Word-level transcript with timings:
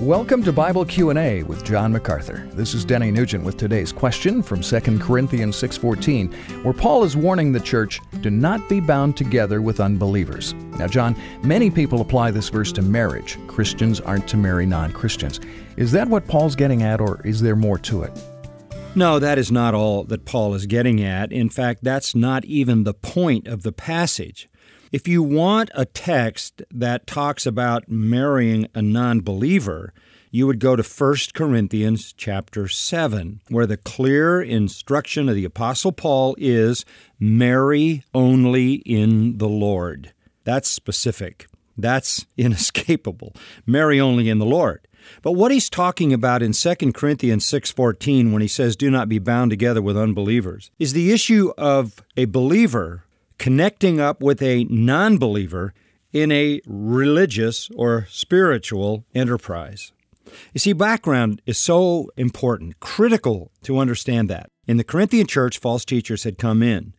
Welcome 0.00 0.42
to 0.42 0.52
Bible 0.52 0.84
Q&A 0.84 1.42
with 1.44 1.64
John 1.64 1.90
MacArthur. 1.90 2.46
This 2.52 2.74
is 2.74 2.84
Denny 2.84 3.10
Nugent 3.10 3.42
with 3.42 3.56
today's 3.56 3.92
question 3.92 4.42
from 4.42 4.60
2 4.60 5.00
Corinthians 5.00 5.56
6:14, 5.56 6.30
where 6.62 6.74
Paul 6.74 7.02
is 7.02 7.16
warning 7.16 7.50
the 7.50 7.60
church, 7.60 7.98
"Do 8.20 8.28
not 8.28 8.68
be 8.68 8.78
bound 8.78 9.16
together 9.16 9.62
with 9.62 9.80
unbelievers." 9.80 10.54
Now, 10.78 10.86
John, 10.86 11.16
many 11.42 11.70
people 11.70 12.02
apply 12.02 12.30
this 12.30 12.50
verse 12.50 12.72
to 12.72 12.82
marriage. 12.82 13.38
Christians 13.46 13.98
aren't 14.00 14.28
to 14.28 14.36
marry 14.36 14.66
non-Christians. 14.66 15.40
Is 15.78 15.92
that 15.92 16.10
what 16.10 16.28
Paul's 16.28 16.56
getting 16.56 16.82
at 16.82 17.00
or 17.00 17.22
is 17.24 17.40
there 17.40 17.56
more 17.56 17.78
to 17.78 18.02
it? 18.02 18.12
No, 18.94 19.18
that 19.18 19.38
is 19.38 19.50
not 19.50 19.72
all 19.72 20.04
that 20.04 20.26
Paul 20.26 20.54
is 20.54 20.66
getting 20.66 21.02
at. 21.02 21.32
In 21.32 21.48
fact, 21.48 21.82
that's 21.82 22.14
not 22.14 22.44
even 22.44 22.84
the 22.84 22.94
point 22.94 23.46
of 23.46 23.62
the 23.62 23.72
passage. 23.72 24.50
If 24.96 25.06
you 25.06 25.22
want 25.22 25.70
a 25.74 25.84
text 25.84 26.62
that 26.70 27.06
talks 27.06 27.44
about 27.44 27.90
marrying 27.90 28.66
a 28.74 28.80
non-believer, 28.80 29.92
you 30.30 30.46
would 30.46 30.58
go 30.58 30.74
to 30.74 30.82
1 30.82 31.16
Corinthians 31.34 32.14
chapter 32.14 32.66
7, 32.66 33.42
where 33.50 33.66
the 33.66 33.76
clear 33.76 34.40
instruction 34.40 35.28
of 35.28 35.34
the 35.34 35.44
apostle 35.44 35.92
Paul 35.92 36.34
is 36.38 36.86
marry 37.20 38.04
only 38.14 38.76
in 38.86 39.36
the 39.36 39.50
Lord. 39.50 40.14
That's 40.44 40.70
specific. 40.70 41.46
That's 41.76 42.24
inescapable. 42.38 43.34
Marry 43.66 44.00
only 44.00 44.30
in 44.30 44.38
the 44.38 44.46
Lord. 44.46 44.88
But 45.20 45.32
what 45.32 45.52
he's 45.52 45.68
talking 45.68 46.14
about 46.14 46.42
in 46.42 46.52
2 46.52 46.94
Corinthians 46.94 47.44
6:14 47.44 48.32
when 48.32 48.40
he 48.40 48.48
says 48.48 48.76
do 48.76 48.90
not 48.90 49.10
be 49.10 49.18
bound 49.18 49.50
together 49.50 49.82
with 49.82 49.96
unbelievers 49.96 50.70
is 50.78 50.94
the 50.94 51.12
issue 51.12 51.52
of 51.58 52.02
a 52.16 52.24
believer 52.24 53.04
connecting 53.38 54.00
up 54.00 54.20
with 54.20 54.42
a 54.42 54.64
non 54.64 55.18
believer 55.18 55.74
in 56.12 56.32
a 56.32 56.60
religious 56.66 57.68
or 57.76 58.06
spiritual 58.10 59.04
enterprise. 59.14 59.92
You 60.52 60.58
see, 60.58 60.72
background 60.72 61.42
is 61.46 61.58
so 61.58 62.10
important, 62.16 62.80
critical 62.80 63.50
to 63.62 63.78
understand 63.78 64.28
that. 64.30 64.50
In 64.66 64.76
the 64.76 64.84
Corinthian 64.84 65.26
church, 65.26 65.58
false 65.58 65.84
teachers 65.84 66.24
had 66.24 66.38
come 66.38 66.62
in. 66.62 66.94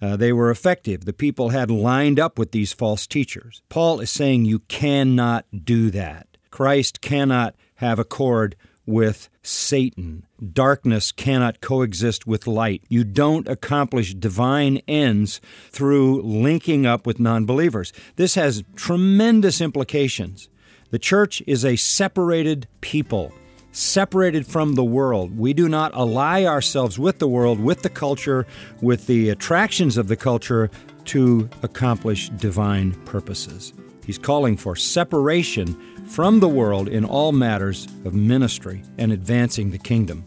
Uh, 0.00 0.16
they 0.16 0.32
were 0.32 0.50
effective. 0.50 1.04
The 1.04 1.12
people 1.12 1.50
had 1.50 1.70
lined 1.70 2.18
up 2.18 2.38
with 2.38 2.52
these 2.52 2.72
false 2.72 3.06
teachers. 3.06 3.62
Paul 3.68 4.00
is 4.00 4.10
saying 4.10 4.44
you 4.44 4.60
cannot 4.60 5.44
do 5.64 5.90
that. 5.90 6.26
Christ 6.50 7.00
cannot 7.00 7.54
have 7.76 7.98
accord 7.98 8.56
with 8.86 9.28
Satan. 9.42 10.26
Darkness 10.52 11.12
cannot 11.12 11.60
coexist 11.60 12.26
with 12.26 12.46
light. 12.46 12.82
You 12.88 13.04
don't 13.04 13.48
accomplish 13.48 14.14
divine 14.14 14.78
ends 14.88 15.40
through 15.70 16.22
linking 16.22 16.86
up 16.86 17.06
with 17.06 17.20
non 17.20 17.44
believers. 17.44 17.92
This 18.16 18.34
has 18.34 18.64
tremendous 18.76 19.60
implications. 19.60 20.48
The 20.90 20.98
church 20.98 21.42
is 21.46 21.64
a 21.64 21.76
separated 21.76 22.68
people, 22.80 23.32
separated 23.70 24.46
from 24.46 24.74
the 24.74 24.84
world. 24.84 25.38
We 25.38 25.54
do 25.54 25.68
not 25.68 25.94
ally 25.94 26.44
ourselves 26.44 26.98
with 26.98 27.18
the 27.18 27.28
world, 27.28 27.60
with 27.60 27.82
the 27.82 27.88
culture, 27.88 28.46
with 28.82 29.06
the 29.06 29.30
attractions 29.30 29.96
of 29.96 30.08
the 30.08 30.16
culture 30.16 30.70
to 31.06 31.48
accomplish 31.62 32.28
divine 32.30 32.92
purposes. 33.04 33.72
He's 34.04 34.18
calling 34.18 34.56
for 34.56 34.76
separation 34.76 36.06
from 36.06 36.40
the 36.40 36.48
world 36.48 36.88
in 36.88 37.04
all 37.04 37.32
matters 37.32 37.86
of 38.04 38.14
ministry 38.14 38.82
and 38.98 39.12
advancing 39.12 39.70
the 39.70 39.78
kingdom. 39.78 40.24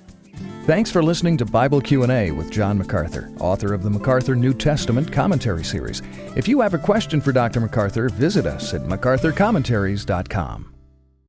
Thanks 0.66 0.90
for 0.90 1.04
listening 1.04 1.38
to 1.38 1.46
Bible 1.46 1.80
Q&A 1.80 2.32
with 2.32 2.50
John 2.52 2.78
MacArthur, 2.78 3.32
author 3.40 3.74
of 3.74 3.84
the 3.84 3.90
MacArthur 3.90 4.36
New 4.36 4.54
Testament 4.54 5.12
Commentary 5.12 5.64
Series. 5.64 6.02
If 6.36 6.48
you 6.48 6.60
have 6.62 6.74
a 6.74 6.80
question 6.80 7.22
for 7.22 7.32
Dr. 7.32 7.62
MacArthur, 7.62 8.10
visit 8.10 8.46
us 8.46 8.74
at 8.74 8.82
macarthurcommentaries.com. 8.82 10.75